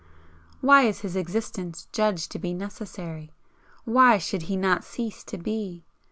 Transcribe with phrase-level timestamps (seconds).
[0.61, 3.33] Why is his existence judged to be necessary?
[3.83, 5.83] Why should he not cease to be?